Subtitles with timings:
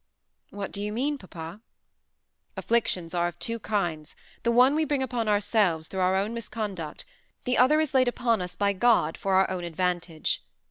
[0.49, 1.61] "What do you mean, papa?"
[2.57, 4.15] "Afflictions are of two kinds.
[4.41, 7.05] The one we bring upon ourselves, through our own misconduct;
[7.43, 10.43] the other is laid upon us by God for our own advantage.